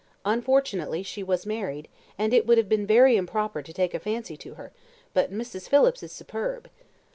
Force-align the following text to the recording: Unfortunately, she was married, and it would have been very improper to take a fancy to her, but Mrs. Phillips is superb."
Unfortunately, 0.25 1.03
she 1.03 1.21
was 1.21 1.45
married, 1.45 1.87
and 2.17 2.33
it 2.33 2.47
would 2.47 2.57
have 2.57 2.67
been 2.67 2.87
very 2.87 3.15
improper 3.15 3.61
to 3.61 3.71
take 3.71 3.93
a 3.93 3.99
fancy 3.99 4.35
to 4.35 4.55
her, 4.55 4.71
but 5.13 5.31
Mrs. 5.31 5.69
Phillips 5.69 6.01
is 6.01 6.11
superb." 6.11 6.71